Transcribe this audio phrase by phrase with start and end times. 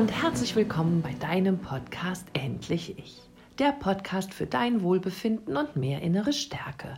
[0.00, 3.20] und herzlich willkommen bei deinem Podcast Endlich Ich.
[3.58, 6.94] Der Podcast für dein Wohlbefinden und mehr innere Stärke.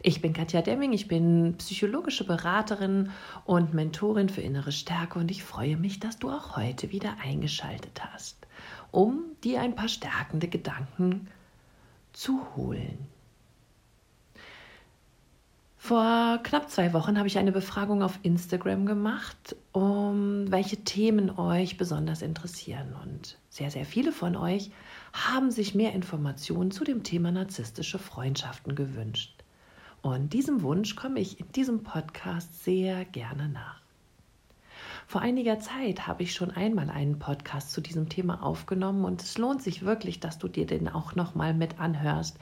[0.00, 3.10] Ich bin Katja Demming, ich bin psychologische Beraterin
[3.44, 8.00] und Mentorin für innere Stärke und ich freue mich, dass du auch heute wieder eingeschaltet
[8.10, 8.38] hast,
[8.90, 11.28] um dir ein paar stärkende Gedanken
[12.14, 13.06] zu holen.
[15.86, 21.76] Vor knapp zwei Wochen habe ich eine Befragung auf Instagram gemacht, um welche Themen euch
[21.76, 22.92] besonders interessieren.
[23.04, 24.72] Und sehr, sehr viele von euch
[25.12, 29.44] haben sich mehr Informationen zu dem Thema narzisstische Freundschaften gewünscht.
[30.02, 33.85] Und diesem Wunsch komme ich in diesem Podcast sehr gerne nach.
[35.08, 39.38] Vor einiger Zeit habe ich schon einmal einen Podcast zu diesem Thema aufgenommen und es
[39.38, 42.36] lohnt sich wirklich, dass du dir den auch noch mal mit anhörst.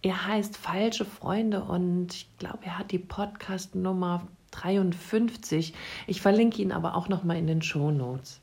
[0.00, 5.74] Er heißt Falsche Freunde und ich glaube, er hat die Podcast Nummer 53.
[6.06, 8.40] Ich verlinke ihn aber auch noch mal in den Show Notes.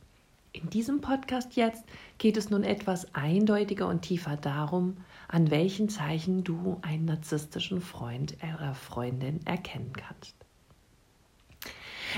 [0.51, 1.83] In diesem Podcast jetzt
[2.19, 8.37] geht es nun etwas eindeutiger und tiefer darum, an welchen Zeichen du einen narzisstischen Freund
[8.55, 10.42] oder Freundin erkennen kannst.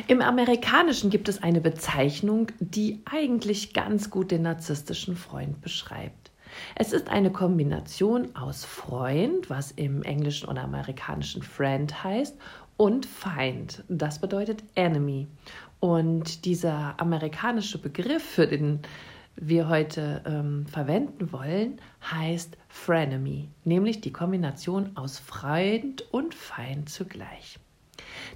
[0.08, 6.32] Im Amerikanischen gibt es eine Bezeichnung, die eigentlich ganz gut den narzisstischen Freund beschreibt.
[6.76, 12.38] Es ist eine Kombination aus Freund, was im Englischen oder Amerikanischen Friend heißt,
[12.78, 13.84] und Feind.
[13.88, 15.28] Das bedeutet Enemy.
[15.80, 18.80] Und dieser amerikanische Begriff, für den
[19.36, 21.80] wir heute ähm, verwenden wollen,
[22.10, 27.60] heißt Frenemy, nämlich die Kombination aus Freund und Feind zugleich.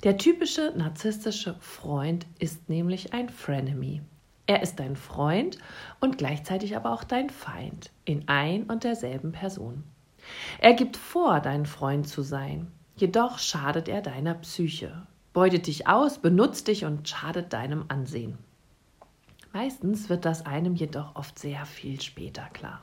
[0.03, 4.01] Der typische narzisstische Freund ist nämlich ein Frenemy.
[4.47, 5.59] Er ist dein Freund
[5.99, 9.83] und gleichzeitig aber auch dein Feind in ein und derselben Person.
[10.59, 16.19] Er gibt vor, dein Freund zu sein, jedoch schadet er deiner Psyche, beutet dich aus,
[16.19, 18.37] benutzt dich und schadet deinem Ansehen.
[19.53, 22.81] Meistens wird das einem jedoch oft sehr viel später klar.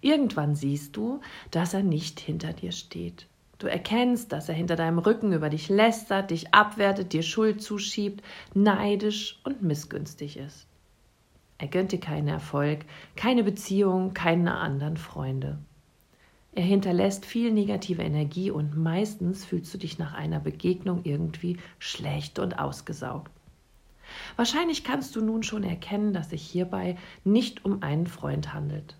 [0.00, 3.26] Irgendwann siehst du, dass er nicht hinter dir steht,
[3.60, 8.24] Du erkennst, dass er hinter deinem Rücken über dich lästert, dich abwertet, dir Schuld zuschiebt,
[8.54, 10.66] neidisch und missgünstig ist.
[11.58, 15.58] Er gönnt dir keinen Erfolg, keine Beziehung, keine anderen Freunde.
[16.52, 22.38] Er hinterlässt viel negative Energie und meistens fühlst du dich nach einer Begegnung irgendwie schlecht
[22.38, 23.30] und ausgesaugt.
[24.36, 28.96] Wahrscheinlich kannst du nun schon erkennen, dass sich hierbei nicht um einen Freund handelt.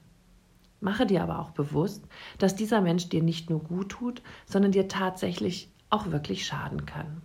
[0.81, 2.05] Mache dir aber auch bewusst,
[2.39, 7.23] dass dieser Mensch dir nicht nur gut tut, sondern dir tatsächlich auch wirklich schaden kann.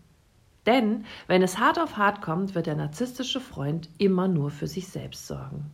[0.66, 4.88] Denn wenn es hart auf hart kommt, wird der narzisstische Freund immer nur für sich
[4.88, 5.72] selbst sorgen.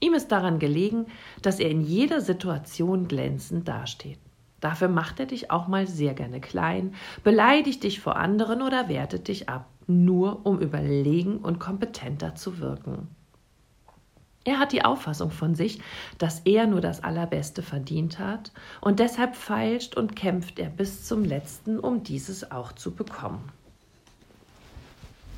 [0.00, 1.06] Ihm ist daran gelegen,
[1.40, 4.18] dass er in jeder Situation glänzend dasteht.
[4.60, 9.28] Dafür macht er dich auch mal sehr gerne klein, beleidigt dich vor anderen oder wertet
[9.28, 13.08] dich ab, nur um überlegen und kompetenter zu wirken.
[14.44, 15.80] Er hat die Auffassung von sich,
[16.18, 21.24] dass er nur das Allerbeste verdient hat, und deshalb feilscht und kämpft er bis zum
[21.24, 23.50] letzten, um dieses auch zu bekommen.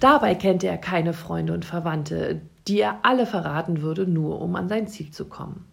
[0.00, 4.68] Dabei kennt er keine Freunde und Verwandte, die er alle verraten würde, nur um an
[4.68, 5.64] sein Ziel zu kommen.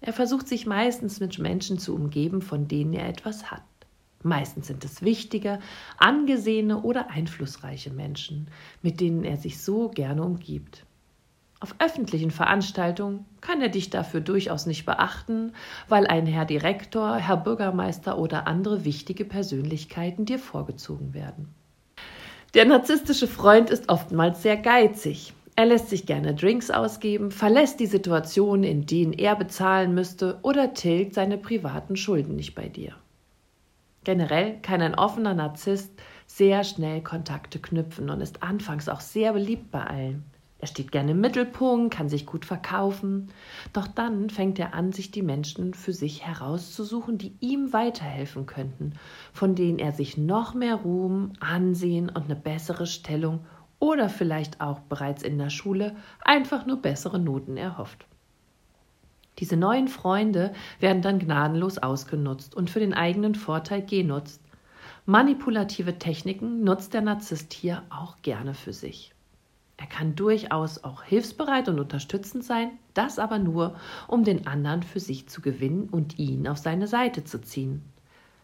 [0.00, 3.62] Er versucht sich meistens mit Menschen zu umgeben, von denen er etwas hat.
[4.22, 5.58] Meistens sind es wichtige,
[5.98, 8.48] angesehene oder einflussreiche Menschen,
[8.82, 10.85] mit denen er sich so gerne umgibt.
[11.58, 15.52] Auf öffentlichen Veranstaltungen kann er dich dafür durchaus nicht beachten,
[15.88, 21.54] weil ein Herr Direktor, Herr Bürgermeister oder andere wichtige Persönlichkeiten dir vorgezogen werden.
[22.52, 25.32] Der narzisstische Freund ist oftmals sehr geizig.
[25.56, 30.74] Er lässt sich gerne Drinks ausgeben, verlässt die Situation, in denen er bezahlen müsste oder
[30.74, 32.92] tilgt seine privaten Schulden nicht bei dir.
[34.04, 35.90] Generell kann ein offener Narzisst
[36.26, 40.24] sehr schnell Kontakte knüpfen und ist anfangs auch sehr beliebt bei allen.
[40.66, 43.28] Er steht gerne im Mittelpunkt, kann sich gut verkaufen.
[43.72, 48.94] Doch dann fängt er an, sich die Menschen für sich herauszusuchen, die ihm weiterhelfen könnten,
[49.32, 53.46] von denen er sich noch mehr Ruhm, Ansehen und eine bessere Stellung
[53.78, 55.94] oder vielleicht auch bereits in der Schule
[56.24, 58.04] einfach nur bessere Noten erhofft.
[59.38, 64.42] Diese neuen Freunde werden dann gnadenlos ausgenutzt und für den eigenen Vorteil genutzt.
[65.04, 69.12] Manipulative Techniken nutzt der Narzisst hier auch gerne für sich.
[69.78, 73.76] Er kann durchaus auch hilfsbereit und unterstützend sein, das aber nur,
[74.08, 77.82] um den anderen für sich zu gewinnen und ihn auf seine Seite zu ziehen.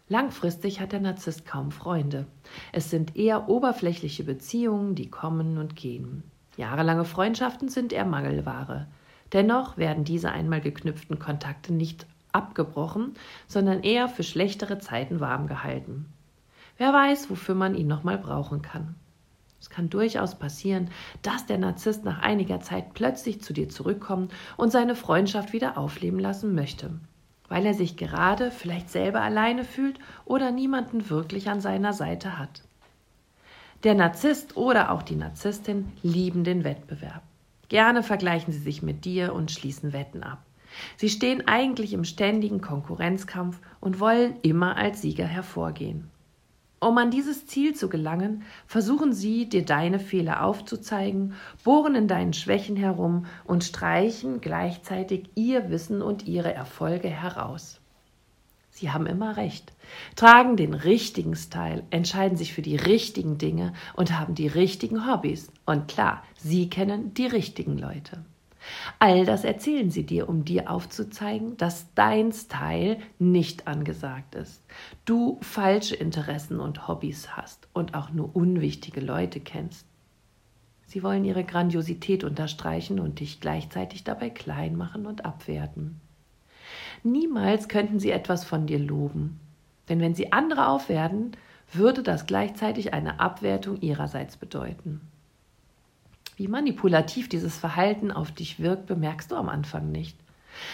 [0.09, 2.27] Langfristig hat der Narzisst kaum Freunde.
[2.73, 6.23] Es sind eher oberflächliche Beziehungen, die kommen und gehen.
[6.59, 8.89] Jahrelange Freundschaften sind eher Mangelware.
[9.33, 13.15] Dennoch werden diese einmal geknüpften Kontakte nicht abgebrochen,
[13.47, 16.13] sondern eher für schlechtere Zeiten warm gehalten.
[16.77, 18.95] Wer weiß, wofür man ihn nochmal brauchen kann.
[19.63, 20.91] Es kann durchaus passieren,
[21.23, 26.19] dass der Narzisst nach einiger Zeit plötzlich zu dir zurückkommt und seine Freundschaft wieder aufleben
[26.19, 26.91] lassen möchte,
[27.49, 32.65] weil er sich gerade vielleicht selber alleine fühlt oder niemanden wirklich an seiner Seite hat.
[33.85, 37.23] Der Narzisst oder auch die Narzisstin lieben den Wettbewerb.
[37.69, 40.45] Gerne vergleichen sie sich mit dir und schließen Wetten ab.
[40.97, 46.11] Sie stehen eigentlich im ständigen Konkurrenzkampf und wollen immer als Sieger hervorgehen.
[46.83, 52.33] Um an dieses Ziel zu gelangen, versuchen sie, dir deine Fehler aufzuzeigen, bohren in deinen
[52.33, 57.79] Schwächen herum und streichen gleichzeitig ihr Wissen und ihre Erfolge heraus.
[58.71, 59.73] Sie haben immer recht,
[60.17, 65.53] tragen den richtigen Style, entscheiden sich für die richtigen Dinge und haben die richtigen Hobbys.
[65.65, 68.25] Und klar, sie kennen die richtigen Leute.
[68.99, 74.63] All das erzählen sie dir, um dir aufzuzeigen, dass dein Style nicht angesagt ist.
[75.05, 79.87] Du falsche Interessen und Hobbys hast und auch nur unwichtige Leute kennst.
[80.87, 86.01] Sie wollen ihre Grandiosität unterstreichen und dich gleichzeitig dabei klein machen und abwerten.
[87.03, 89.41] Niemals könnten sie etwas von dir loben,
[89.89, 91.33] denn wenn sie andere aufwerten,
[91.73, 95.01] würde das gleichzeitig eine Abwertung ihrerseits bedeuten.
[96.43, 100.19] Wie manipulativ dieses Verhalten auf dich wirkt, bemerkst du am Anfang nicht.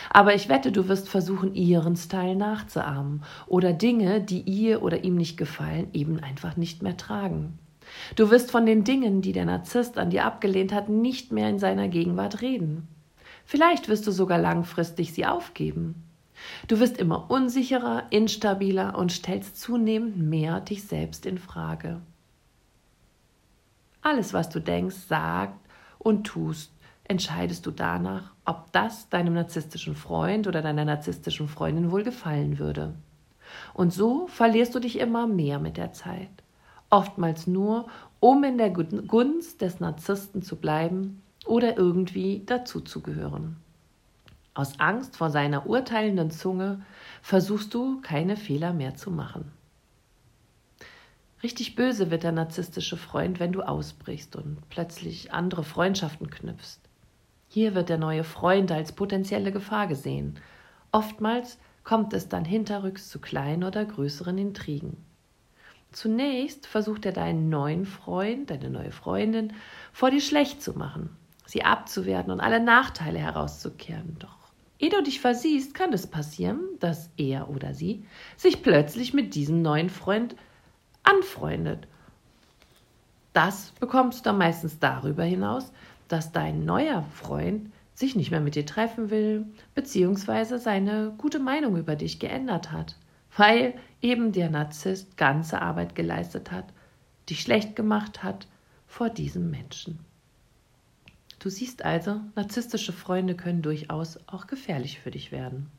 [0.08, 5.16] Aber ich wette, du wirst versuchen, ihren Style nachzuahmen oder Dinge, die ihr oder ihm
[5.16, 7.58] nicht gefallen, eben einfach nicht mehr tragen.
[8.16, 11.58] Du wirst von den Dingen, die der Narzisst an dir abgelehnt hat, nicht mehr in
[11.58, 12.88] seiner Gegenwart reden.
[13.44, 16.02] Vielleicht wirst du sogar langfristig sie aufgeben.
[16.66, 22.00] Du wirst immer unsicherer, instabiler und stellst zunehmend mehr dich selbst in Frage.
[24.02, 25.58] Alles, was du denkst, sagst
[25.98, 26.72] und tust,
[27.04, 32.94] entscheidest du danach, ob das deinem narzisstischen Freund oder deiner narzisstischen Freundin wohl gefallen würde.
[33.74, 36.30] Und so verlierst du dich immer mehr mit der Zeit.
[36.90, 37.86] Oftmals nur,
[38.20, 43.56] um in der Gunst des Narzissten zu bleiben oder irgendwie dazuzugehören.
[44.54, 46.82] Aus Angst vor seiner urteilenden Zunge
[47.22, 49.52] versuchst du keine Fehler mehr zu machen.
[51.42, 56.80] Richtig böse wird der narzisstische Freund, wenn du ausbrichst und plötzlich andere Freundschaften knüpfst.
[57.48, 60.38] Hier wird der neue Freund als potenzielle Gefahr gesehen.
[60.90, 64.96] Oftmals kommt es dann hinterrücks zu kleinen oder größeren Intrigen.
[65.92, 69.54] Zunächst versucht er deinen neuen Freund, deine neue Freundin,
[69.92, 71.08] vor dir schlecht zu machen,
[71.46, 74.16] sie abzuwerten und alle Nachteile herauszukehren.
[74.18, 74.36] Doch
[74.78, 78.04] ehe du dich versiehst, kann es passieren, dass er oder sie
[78.36, 80.36] sich plötzlich mit diesem neuen Freund
[81.08, 81.86] anfreundet.
[83.32, 85.72] Das bekommst du dann meistens darüber hinaus,
[86.08, 91.76] dass dein neuer Freund sich nicht mehr mit dir treffen will, beziehungsweise seine gute Meinung
[91.76, 92.96] über dich geändert hat,
[93.36, 96.66] weil eben der Narzisst ganze Arbeit geleistet hat,
[97.28, 98.46] dich schlecht gemacht hat
[98.86, 99.98] vor diesem Menschen.
[101.38, 105.70] Du siehst also, narzisstische Freunde können durchaus auch gefährlich für dich werden.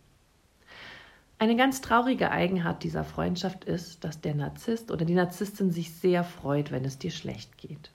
[1.39, 6.25] Eine ganz traurige Eigenart dieser Freundschaft ist, dass der Narzisst oder die Narzisstin sich sehr
[6.25, 7.91] freut, wenn es dir schlecht geht.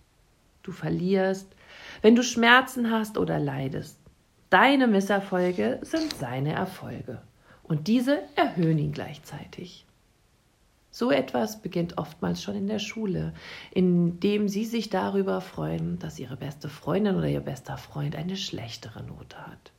[0.62, 1.46] Du verlierst,
[2.00, 3.98] wenn du Schmerzen hast oder leidest.
[4.48, 7.20] Deine Misserfolge sind seine Erfolge
[7.64, 9.84] und diese erhöhen ihn gleichzeitig.
[10.90, 13.34] So etwas beginnt oftmals schon in der Schule,
[13.72, 19.02] indem sie sich darüber freuen, dass ihre beste Freundin oder ihr bester Freund eine schlechtere
[19.02, 19.73] Note hat.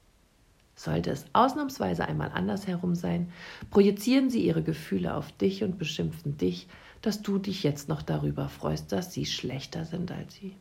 [0.75, 3.31] Sollte es ausnahmsweise einmal andersherum sein,
[3.71, 6.67] projizieren sie ihre Gefühle auf dich und beschimpfen dich,
[7.01, 10.55] dass du dich jetzt noch darüber freust, dass sie schlechter sind als sie.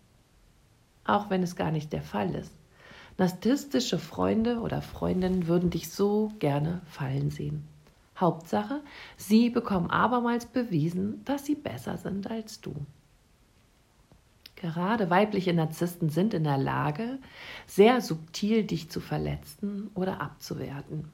[1.05, 2.53] Auch wenn es gar nicht der Fall ist.
[3.19, 7.65] Narzisstische Freunde oder Freundinnen würden dich so gerne fallen sehen.
[8.19, 8.81] Hauptsache,
[9.17, 12.75] sie bekommen abermals bewiesen, dass sie besser sind als du.
[14.65, 17.19] Gerade weibliche Narzissten sind in der Lage,
[17.67, 21.13] sehr subtil dich zu verletzen oder abzuwerten.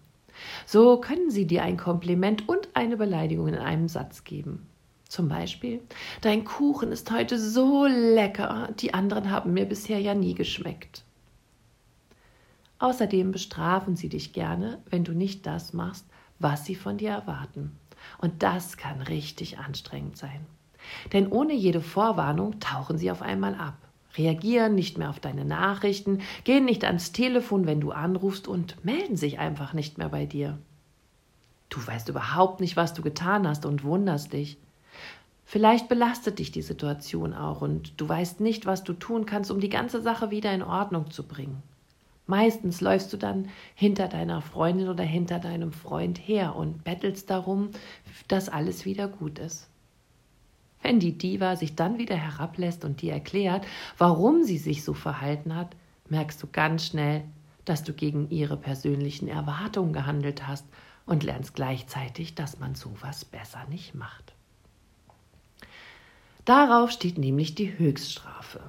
[0.67, 4.69] So können sie dir ein Kompliment und eine Beleidigung in einem Satz geben.
[5.09, 5.81] Zum Beispiel,
[6.21, 11.03] dein Kuchen ist heute so lecker, die anderen haben mir bisher ja nie geschmeckt.
[12.79, 16.07] Außerdem bestrafen sie dich gerne, wenn du nicht das machst,
[16.39, 17.77] was sie von dir erwarten.
[18.19, 20.47] Und das kann richtig anstrengend sein.
[21.13, 23.77] Denn ohne jede Vorwarnung tauchen sie auf einmal ab,
[24.17, 29.17] reagieren nicht mehr auf deine Nachrichten, gehen nicht ans Telefon, wenn du anrufst und melden
[29.17, 30.59] sich einfach nicht mehr bei dir.
[31.69, 34.59] Du weißt überhaupt nicht, was du getan hast und wunderst dich.
[35.45, 39.61] Vielleicht belastet dich die Situation auch und du weißt nicht, was du tun kannst, um
[39.61, 41.63] die ganze Sache wieder in Ordnung zu bringen.
[42.27, 47.71] Meistens läufst du dann hinter deiner Freundin oder hinter deinem Freund her und bettelst darum,
[48.29, 49.70] dass alles wieder gut ist.
[50.83, 53.67] Wenn die Diva sich dann wieder herablässt und dir erklärt,
[53.99, 55.77] warum sie sich so verhalten hat,
[56.09, 57.25] merkst du ganz schnell,
[57.65, 60.67] dass du gegen ihre persönlichen Erwartungen gehandelt hast
[61.07, 64.33] und lernst gleichzeitig, dass man sowas besser nicht macht.
[66.45, 68.61] Darauf steht nämlich die Höchststrafe.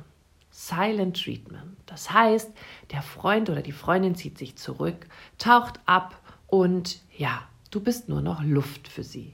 [0.51, 1.77] Silent Treatment.
[1.85, 2.51] Das heißt,
[2.91, 7.41] der Freund oder die Freundin zieht sich zurück, taucht ab und ja,
[7.71, 9.33] du bist nur noch Luft für sie.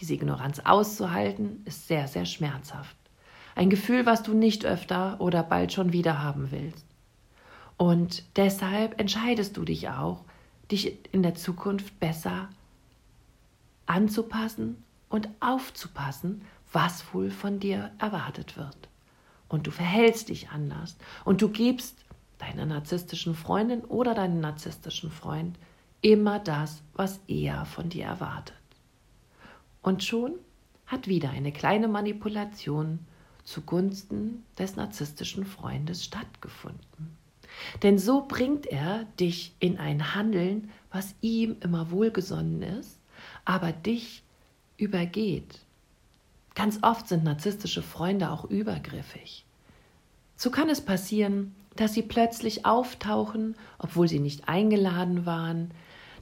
[0.00, 2.96] Diese Ignoranz auszuhalten, ist sehr, sehr schmerzhaft.
[3.54, 6.86] Ein Gefühl, was du nicht öfter oder bald schon wieder haben willst.
[7.76, 10.24] Und deshalb entscheidest du dich auch,
[10.70, 12.48] dich in der Zukunft besser
[13.86, 16.42] anzupassen und aufzupassen,
[16.72, 18.88] was wohl von dir erwartet wird.
[19.48, 22.04] Und du verhältst dich anders und du gibst
[22.38, 25.58] deiner narzisstischen Freundin oder deinem narzisstischen Freund
[26.00, 28.59] immer das, was er von dir erwartet.
[29.82, 30.32] Und schon
[30.86, 33.00] hat wieder eine kleine Manipulation
[33.44, 37.16] zugunsten des narzisstischen Freundes stattgefunden.
[37.82, 42.98] Denn so bringt er dich in ein Handeln, was ihm immer wohlgesonnen ist,
[43.44, 44.22] aber dich
[44.76, 45.60] übergeht.
[46.54, 49.44] Ganz oft sind narzisstische Freunde auch übergriffig.
[50.36, 55.70] So kann es passieren, dass sie plötzlich auftauchen, obwohl sie nicht eingeladen waren,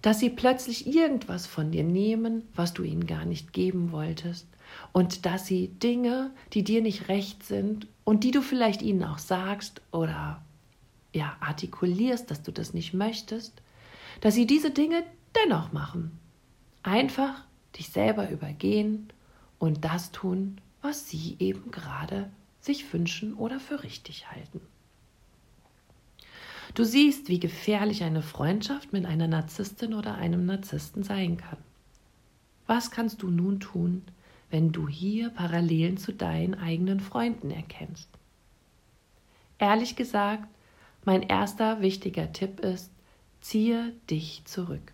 [0.02, 4.46] dass sie plötzlich irgendwas von dir nehmen, was du ihnen gar nicht geben wolltest,
[4.92, 9.18] und dass sie Dinge, die dir nicht recht sind und die du vielleicht ihnen auch
[9.18, 10.42] sagst oder
[11.14, 13.62] ja artikulierst, dass du das nicht möchtest,
[14.20, 15.02] dass sie diese Dinge
[15.34, 16.18] dennoch machen.
[16.82, 17.44] Einfach
[17.76, 19.08] dich selber übergehen
[19.58, 24.60] und das tun, was sie eben gerade sich wünschen oder für richtig halten.
[26.74, 31.58] Du siehst, wie gefährlich eine Freundschaft mit einer Narzisstin oder einem Narzissten sein kann.
[32.66, 34.02] Was kannst du nun tun,
[34.50, 38.08] wenn du hier Parallelen zu deinen eigenen Freunden erkennst?
[39.58, 40.48] Ehrlich gesagt,
[41.04, 42.92] mein erster wichtiger Tipp ist,
[43.40, 44.92] ziehe dich zurück.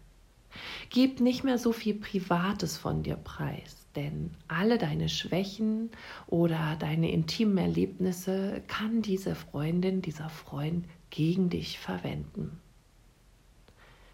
[0.90, 5.91] Gib nicht mehr so viel Privates von dir preis, denn alle deine Schwächen
[6.27, 12.61] oder deine intimen Erlebnisse kann diese Freundin, dieser Freund gegen dich verwenden.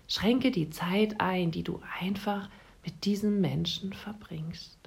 [0.08, 2.48] Schränke die Zeit ein, die du einfach
[2.84, 4.80] mit diesem Menschen verbringst.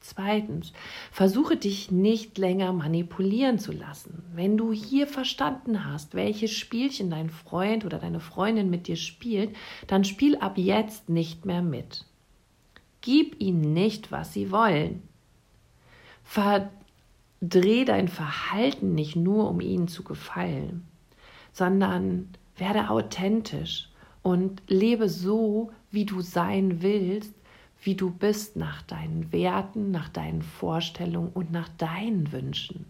[0.00, 0.72] Zweitens,
[1.12, 4.24] versuche dich nicht länger manipulieren zu lassen.
[4.34, 9.54] Wenn du hier verstanden hast, welches Spielchen dein Freund oder deine Freundin mit dir spielt,
[9.86, 12.06] dann spiel ab jetzt nicht mehr mit.
[13.00, 15.02] Gib ihnen nicht, was sie wollen.
[16.24, 20.86] Verdreh dein Verhalten nicht nur, um ihnen zu gefallen,
[21.52, 23.88] sondern werde authentisch
[24.22, 27.34] und lebe so, wie du sein willst,
[27.82, 32.84] wie du bist nach deinen Werten, nach deinen Vorstellungen und nach deinen Wünschen.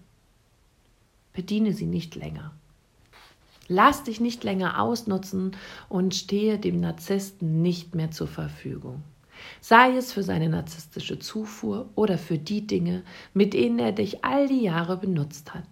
[1.32, 2.52] Bediene sie nicht länger.
[3.68, 5.56] Lass dich nicht länger ausnutzen
[5.88, 9.04] und stehe dem Narzissten nicht mehr zur Verfügung.
[9.60, 13.02] Sei es für seine narzisstische Zufuhr oder für die Dinge,
[13.34, 15.64] mit denen er dich all die Jahre benutzt hat.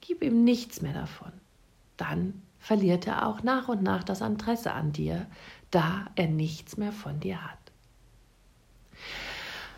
[0.00, 1.32] Gib ihm nichts mehr davon.
[1.96, 5.26] Dann verliert er auch nach und nach das Interesse an dir,
[5.70, 7.58] da er nichts mehr von dir hat.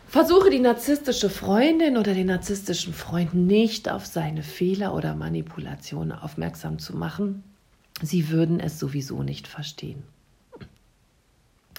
[0.07, 6.77] Versuche die narzisstische Freundin oder den narzisstischen Freund nicht auf seine Fehler oder Manipulationen aufmerksam
[6.77, 7.43] zu machen.
[8.01, 10.03] Sie würden es sowieso nicht verstehen.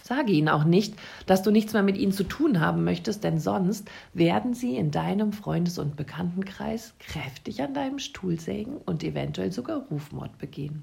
[0.07, 3.39] Sage ihnen auch nicht, dass du nichts mehr mit ihnen zu tun haben möchtest, denn
[3.39, 9.51] sonst werden sie in deinem Freundes- und Bekanntenkreis kräftig an deinem Stuhl sägen und eventuell
[9.51, 10.83] sogar Rufmord begehen.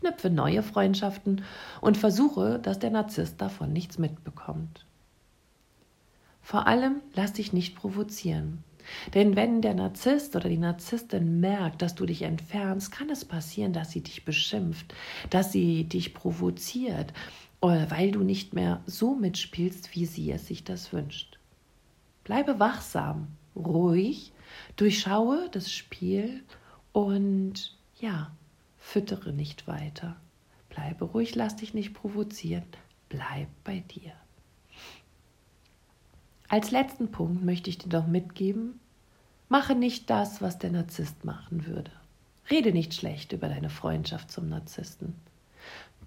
[0.00, 1.44] Knüpfe neue Freundschaften
[1.80, 4.86] und versuche, dass der Narzisst davon nichts mitbekommt.
[6.42, 8.64] Vor allem lass dich nicht provozieren.
[9.14, 13.72] Denn wenn der Narzisst oder die Narzisstin merkt, dass du dich entfernst, kann es passieren,
[13.72, 14.94] dass sie dich beschimpft,
[15.30, 17.12] dass sie dich provoziert,
[17.72, 21.38] weil du nicht mehr so mitspielst, wie sie es sich das wünscht.
[22.24, 24.32] Bleibe wachsam, ruhig,
[24.76, 26.42] durchschaue das Spiel
[26.92, 28.30] und ja,
[28.78, 30.16] füttere nicht weiter.
[30.68, 32.64] Bleibe ruhig, lass dich nicht provozieren,
[33.08, 34.12] bleib bei dir.
[36.48, 38.78] Als letzten Punkt möchte ich dir doch mitgeben,
[39.48, 41.90] mache nicht das, was der Narzisst machen würde.
[42.50, 45.14] Rede nicht schlecht über deine Freundschaft zum Narzissten.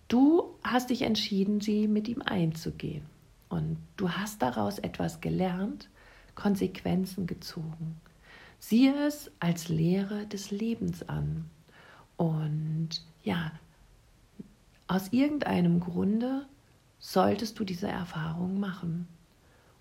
[0.08, 3.06] Du hast dich entschieden, sie mit ihm einzugehen.
[3.50, 5.90] Und du hast daraus etwas gelernt,
[6.36, 8.00] Konsequenzen gezogen.
[8.60, 11.50] Siehe es als Lehre des Lebens an.
[12.16, 12.90] Und
[13.24, 13.52] ja,
[14.88, 16.46] aus irgendeinem Grunde
[17.00, 19.08] solltest du diese Erfahrung machen.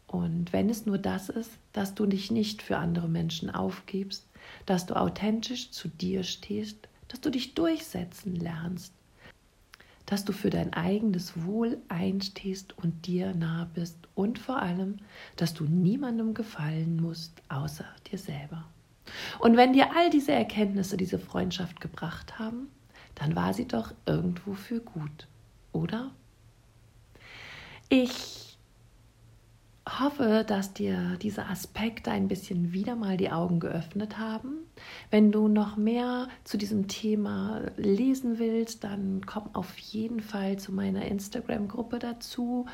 [0.06, 4.26] Und wenn es nur das ist, dass du dich nicht für andere Menschen aufgibst,
[4.64, 8.92] dass du authentisch zu dir stehst, dass du dich durchsetzen lernst,
[10.06, 14.98] dass du für dein eigenes Wohl einstehst und dir nah bist und vor allem,
[15.34, 18.64] dass du niemandem gefallen musst, außer dir selber.
[19.38, 22.68] Und wenn dir all diese Erkenntnisse diese Freundschaft gebracht haben,
[23.14, 25.26] dann war sie doch irgendwo für gut,
[25.72, 26.12] oder?
[27.88, 28.58] Ich
[29.88, 34.65] hoffe, dass dir diese Aspekte ein bisschen wieder mal die Augen geöffnet haben.
[35.10, 40.72] Wenn du noch mehr zu diesem Thema lesen willst, dann komm auf jeden Fall zu
[40.72, 42.66] meiner Instagram-Gruppe dazu.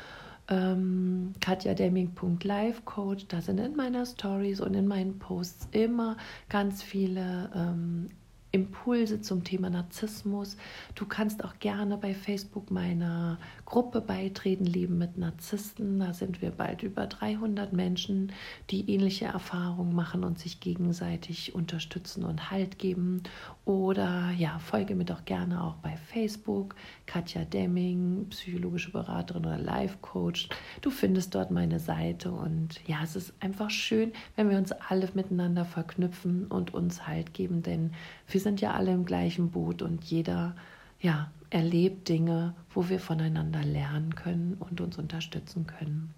[0.49, 6.17] Ähm, katjademming.livecoach, da sind in meiner Stories und in meinen Posts immer
[6.49, 8.09] ganz viele ähm,
[8.55, 10.57] Impulse zum Thema Narzissmus.
[10.93, 15.99] Du kannst auch gerne bei Facebook meiner Gruppe beitreten, Leben mit Narzissten.
[15.99, 18.31] Da sind wir bald über 300 Menschen,
[18.69, 23.23] die ähnliche Erfahrungen machen und sich gegenseitig unterstützen und Halt geben.
[23.65, 26.75] Oder ja, folge mir doch gerne auch bei Facebook,
[27.07, 30.49] Katja Demming, psychologische Beraterin oder Life Coach.
[30.81, 35.09] Du findest dort meine Seite und ja, es ist einfach schön, wenn wir uns alle
[35.15, 37.93] miteinander verknüpfen und uns Halt geben, denn
[38.27, 40.55] wir sind ja alle im gleichen Boot und jeder
[40.99, 46.13] ja, erlebt Dinge, wo wir voneinander lernen können und uns unterstützen können.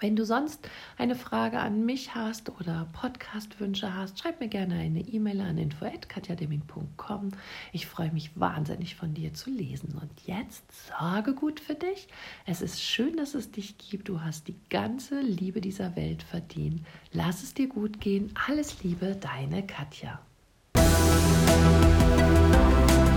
[0.00, 0.66] Wenn du sonst
[0.96, 7.32] eine Frage an mich hast oder Podcastwünsche hast, schreib mir gerne eine E-Mail an info@katjademing.com.
[7.72, 9.98] Ich freue mich wahnsinnig von dir zu lesen.
[10.00, 12.08] Und jetzt sorge gut für dich.
[12.46, 14.08] Es ist schön, dass es dich gibt.
[14.08, 16.80] Du hast die ganze Liebe dieser Welt verdient.
[17.12, 18.32] Lass es dir gut gehen.
[18.48, 20.18] Alles Liebe, deine Katja.